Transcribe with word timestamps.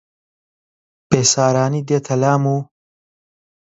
بێسارانی 1.09 1.85
دێتە 1.87 2.15
لام 2.21 2.43
و 2.53 2.57